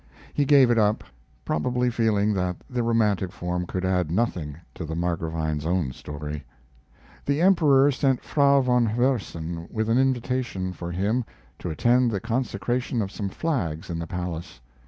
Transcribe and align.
He 0.33 0.45
gave 0.45 0.71
it 0.71 0.79
up, 0.79 1.03
probably 1.45 1.91
feeling 1.91 2.33
that 2.33 2.55
the 2.67 2.81
romantic 2.81 3.31
form 3.31 3.67
could 3.67 3.85
add 3.85 4.09
nothing 4.09 4.55
to 4.73 4.83
the 4.83 4.95
Margravine's 4.95 5.63
own 5.63 5.91
story.] 5.91 6.43
The 7.23 7.39
Emperor 7.39 7.91
sent 7.91 8.23
Frau 8.23 8.61
von 8.61 8.87
Versen 8.87 9.67
with 9.69 9.89
an 9.91 9.99
invitation 9.99 10.73
for 10.73 10.91
him 10.91 11.23
to 11.59 11.69
attend 11.69 12.09
the 12.09 12.19
consecration 12.19 12.99
of 12.99 13.11
some 13.11 13.29
flags 13.29 13.91
in 13.91 13.99
the 13.99 14.07
palace. 14.07 14.59